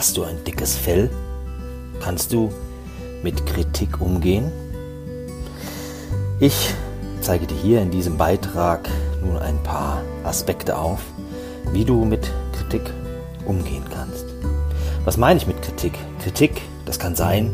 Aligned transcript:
Hast 0.00 0.16
du 0.16 0.22
ein 0.24 0.42
dickes 0.46 0.78
Fell? 0.78 1.10
Kannst 2.02 2.32
du 2.32 2.50
mit 3.22 3.44
Kritik 3.44 4.00
umgehen? 4.00 4.50
Ich 6.40 6.74
zeige 7.20 7.46
dir 7.46 7.54
hier 7.54 7.82
in 7.82 7.90
diesem 7.90 8.16
Beitrag 8.16 8.88
nun 9.22 9.36
ein 9.36 9.62
paar 9.62 10.00
Aspekte 10.24 10.78
auf, 10.78 11.00
wie 11.74 11.84
du 11.84 12.06
mit 12.06 12.32
Kritik 12.54 12.80
umgehen 13.44 13.84
kannst. 13.94 14.24
Was 15.04 15.18
meine 15.18 15.36
ich 15.38 15.46
mit 15.46 15.60
Kritik? 15.60 15.92
Kritik, 16.22 16.62
das 16.86 16.98
kann 16.98 17.14
sein, 17.14 17.52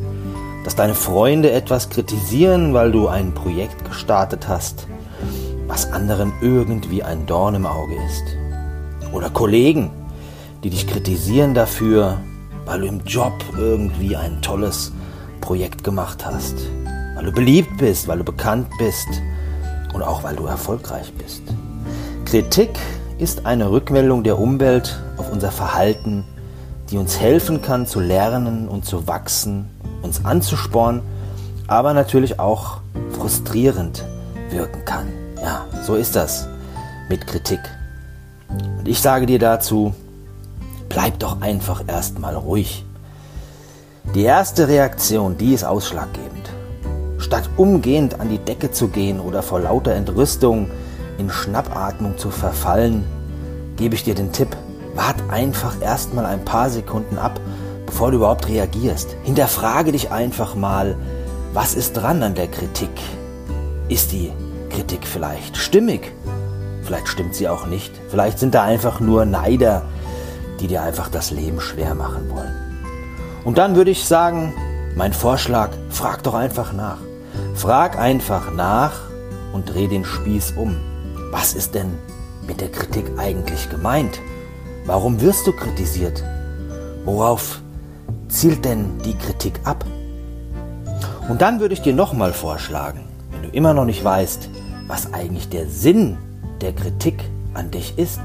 dass 0.65 0.77
deine 0.77 0.95
Freunde 0.95 1.51
etwas 1.51 1.91
kritisieren, 1.91 2.73
weil 2.73 2.93
du 2.93 3.09
ein 3.09 3.35
Projekt 3.35 3.85
gestartet 3.85 4.47
hast, 4.47 4.87
was 5.67 5.91
anderen 5.93 6.33
irgendwie 6.41 7.03
ein 7.03 7.27
Dorn 7.27 7.57
im 7.57 7.67
Auge 7.67 7.97
ist. 8.07 8.37
Oder 9.13 9.31
Kollegen, 9.31 9.91
die 10.63 10.71
dich 10.71 10.87
kritisieren 10.87 11.53
dafür, 11.53 12.21
weil 12.67 12.81
du 12.81 12.87
im 12.87 13.03
Job 13.05 13.33
irgendwie 13.57 14.17
ein 14.17 14.43
tolles 14.43 14.93
Projekt 15.41 15.85
gemacht 15.85 16.27
hast, 16.27 16.57
weil 17.15 17.25
du 17.25 17.33
beliebt 17.33 17.79
bist, 17.79 18.09
weil 18.09 18.19
du 18.19 18.25
bekannt 18.25 18.69
bist 18.79 19.09
und 19.95 20.03
auch 20.03 20.23
weil 20.25 20.37
du 20.37 20.45
erfolgreich 20.47 21.13
bist. 21.15 21.43
Kritik 22.27 22.79
ist 23.19 23.47
eine 23.47 23.71
Rückmeldung 23.71 24.25
der 24.25 24.39
Umwelt 24.39 25.01
auf 25.17 25.33
unser 25.33 25.53
Verhalten, 25.53 26.25
die 26.91 26.99
uns 26.99 27.19
helfen 27.19 27.63
kann 27.63 27.87
zu 27.87 28.01
lernen 28.01 28.69
und 28.69 28.85
zu 28.85 29.07
wachsen, 29.07 29.71
uns 30.03 30.25
anzuspornen, 30.25 31.03
aber 31.69 31.95
natürlich 31.95 32.39
auch 32.39 32.81
frustrierend 33.13 34.05
wirken 34.51 34.85
kann. 34.85 35.07
Ja, 35.41 35.67
so 35.83 35.95
ist 35.95 36.17
das 36.17 36.49
mit 37.09 37.27
Kritik. 37.27 37.61
Und 38.79 38.89
ich 38.89 39.01
sage 39.01 39.27
dir 39.27 39.39
dazu, 39.39 39.95
bleib 40.89 41.19
doch 41.19 41.41
einfach 41.41 41.85
erstmal 41.87 42.35
ruhig. 42.35 42.85
Die 44.15 44.23
erste 44.23 44.69
Reaktion, 44.69 45.37
die 45.37 45.53
ist 45.53 45.65
ausschlaggebend. 45.65 46.51
Statt 47.19 47.51
umgehend 47.57 48.21
an 48.21 48.29
die 48.29 48.39
Decke 48.39 48.71
zu 48.71 48.89
gehen 48.89 49.21
oder 49.21 49.43
vor 49.43 49.61
lauter 49.61 49.95
Entrüstung 49.95 50.71
in 51.19 51.31
Schnappatmung 51.31 52.17
zu 52.17 52.31
verfallen, 52.31 53.05
gebe 53.77 53.95
ich 53.95 54.05
dir 54.05 54.15
den 54.15 54.33
Tipp, 54.33 54.57
wart 54.95 55.17
einfach 55.29 55.81
erstmal 55.81 56.25
ein 56.25 56.45
paar 56.45 56.71
Sekunden 56.71 57.19
ab, 57.19 57.41
bevor 57.85 58.11
du 58.11 58.19
überhaupt 58.19 58.49
reagierst. 58.49 59.17
Hinterfrage 59.25 59.93
dich 59.93 60.13
einfach 60.13 60.55
mal, 60.55 60.97
was 61.53 61.75
ist 61.75 61.95
dran 61.95 62.23
an 62.23 62.35
der 62.35 62.49
Kritik? 62.49 62.91
Ist 63.89 64.13
die 64.13 64.33
Kritik 64.71 65.07
vielleicht 65.07 65.57
stimmig? 65.57 66.13
Vielleicht 66.83 67.09
stimmt 67.09 67.35
sie 67.35 67.49
auch 67.49 67.67
nicht. 67.67 67.93
Vielleicht 68.09 68.39
sind 68.39 68.55
da 68.55 68.63
einfach 68.63 69.01
nur 69.01 69.25
Neider, 69.25 69.83
die 70.61 70.67
dir 70.67 70.83
einfach 70.83 71.09
das 71.09 71.31
Leben 71.31 71.61
schwer 71.61 71.95
machen 71.95 72.31
wollen. 72.31 72.55
Und 73.45 73.59
dann 73.59 73.77
würde 73.77 73.91
ich 73.91 74.05
sagen, 74.05 74.55
mein 74.97 75.13
Vorschlag, 75.13 75.71
frag 75.89 76.23
doch 76.23 76.35
einfach 76.35 76.73
nach. 76.73 76.99
Frag 77.55 77.99
einfach 77.99 78.53
nach 78.53 78.93
und 79.53 79.73
dreh 79.73 79.89
den 79.89 80.05
Spieß 80.05 80.55
um. 80.57 80.77
Was 81.31 81.55
ist 81.55 81.75
denn 81.75 81.93
mit 82.47 82.61
der 82.61 82.71
Kritik 82.71 83.05
eigentlich 83.19 83.69
gemeint? 83.71 84.21
Warum 84.85 85.21
wirst 85.21 85.47
du 85.47 85.53
kritisiert? 85.53 86.23
Worauf 87.05 87.61
zielt 88.29 88.65
denn 88.65 88.99
die 89.05 89.17
Kritik 89.17 89.61
ab? 89.65 89.85
Und 91.29 91.43
dann 91.43 91.61
würde 91.61 91.75
ich 91.75 91.83
dir 91.83 91.93
nochmal 91.93 92.33
vorschlagen, 92.33 93.09
wenn 93.33 93.43
du 93.43 93.49
immer 93.49 93.75
noch 93.75 93.85
nicht 93.85 94.05
weißt, 94.05 94.49
was 94.87 95.13
eigentlich 95.13 95.49
der 95.49 95.69
Sinn 95.69 96.17
der 96.61 96.73
Kritik 96.73 97.23
an 97.55 97.71
dich 97.71 97.99
ist, 97.99 98.21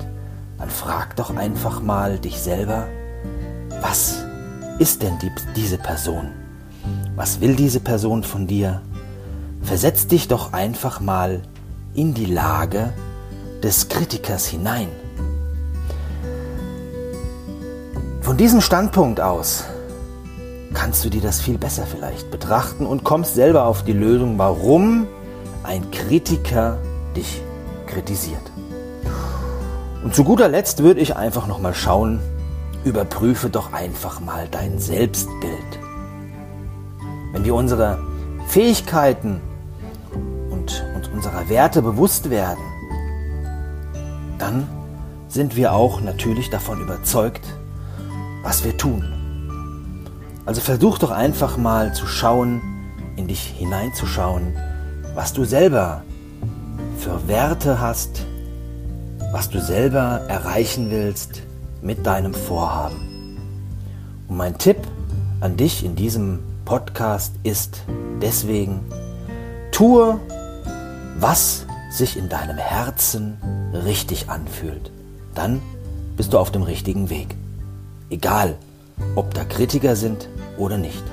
dann 0.61 0.69
frag 0.69 1.15
doch 1.15 1.35
einfach 1.35 1.81
mal 1.81 2.19
dich 2.19 2.39
selber, 2.39 2.87
was 3.81 4.23
ist 4.77 5.01
denn 5.01 5.17
die, 5.17 5.31
diese 5.55 5.79
Person? 5.79 6.29
Was 7.15 7.41
will 7.41 7.55
diese 7.55 7.79
Person 7.79 8.21
von 8.21 8.45
dir? 8.45 8.81
Versetz 9.63 10.05
dich 10.05 10.27
doch 10.27 10.53
einfach 10.53 10.99
mal 10.99 11.41
in 11.95 12.13
die 12.13 12.27
Lage 12.27 12.93
des 13.63 13.89
Kritikers 13.89 14.45
hinein. 14.45 14.87
Von 18.21 18.37
diesem 18.37 18.61
Standpunkt 18.61 19.19
aus 19.19 19.63
kannst 20.75 21.03
du 21.03 21.09
dir 21.09 21.21
das 21.21 21.41
viel 21.41 21.57
besser 21.57 21.87
vielleicht 21.87 22.29
betrachten 22.29 22.85
und 22.85 23.03
kommst 23.03 23.33
selber 23.33 23.65
auf 23.65 23.83
die 23.83 23.93
Lösung, 23.93 24.37
warum 24.37 25.07
ein 25.63 25.89
Kritiker 25.89 26.77
dich 27.15 27.41
kritisiert. 27.87 28.51
Und 30.03 30.15
zu 30.15 30.23
guter 30.23 30.47
Letzt 30.47 30.81
würde 30.81 30.99
ich 30.99 31.15
einfach 31.15 31.47
nochmal 31.47 31.75
schauen, 31.75 32.19
überprüfe 32.83 33.49
doch 33.49 33.71
einfach 33.71 34.19
mal 34.19 34.47
dein 34.49 34.79
Selbstbild. 34.79 35.79
Wenn 37.33 37.45
wir 37.45 37.53
unsere 37.53 37.99
Fähigkeiten 38.47 39.39
und 40.49 40.83
uns 40.95 41.07
unserer 41.07 41.47
Werte 41.49 41.81
bewusst 41.81 42.29
werden, 42.29 42.63
dann 44.39 44.67
sind 45.27 45.55
wir 45.55 45.73
auch 45.73 46.01
natürlich 46.01 46.49
davon 46.49 46.81
überzeugt, 46.81 47.45
was 48.43 48.63
wir 48.63 48.75
tun. 48.77 50.07
Also 50.45 50.61
versuch 50.61 50.97
doch 50.97 51.11
einfach 51.11 51.57
mal 51.57 51.93
zu 51.93 52.07
schauen, 52.07 52.61
in 53.15 53.27
dich 53.27 53.43
hineinzuschauen, 53.43 54.57
was 55.13 55.33
du 55.33 55.45
selber 55.45 56.03
für 56.97 57.27
Werte 57.27 57.79
hast, 57.79 58.25
was 59.31 59.49
du 59.49 59.61
selber 59.61 60.21
erreichen 60.27 60.91
willst 60.91 61.41
mit 61.81 62.05
deinem 62.05 62.33
Vorhaben. 62.33 63.37
Und 64.27 64.37
mein 64.37 64.57
Tipp 64.57 64.77
an 65.39 65.57
dich 65.57 65.85
in 65.85 65.95
diesem 65.95 66.39
Podcast 66.65 67.33
ist 67.43 67.83
deswegen, 68.21 68.81
tue, 69.71 70.19
was 71.19 71.65
sich 71.89 72.17
in 72.17 72.29
deinem 72.29 72.57
Herzen 72.57 73.37
richtig 73.85 74.29
anfühlt. 74.29 74.91
Dann 75.33 75.61
bist 76.17 76.33
du 76.33 76.39
auf 76.39 76.51
dem 76.51 76.63
richtigen 76.63 77.09
Weg. 77.09 77.35
Egal, 78.09 78.55
ob 79.15 79.33
da 79.33 79.43
Kritiker 79.45 79.95
sind 79.95 80.27
oder 80.57 80.77
nicht. 80.77 81.03